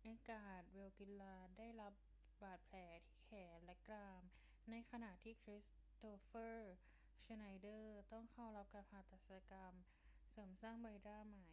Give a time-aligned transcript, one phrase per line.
[0.00, 1.92] เอดการ์ เวกิลลาได้รับ
[2.42, 4.22] บาดแผลที่แขนและกราม
[4.70, 5.66] ในขณะที่คริส
[6.02, 6.74] ตอฟเฟอร์
[7.24, 9.74] ชไนเดอร์ต้องเข้ารับการผ่าตัดศัลยกรรม
[10.30, 11.48] เสริมสร้างใบหน้าใหม่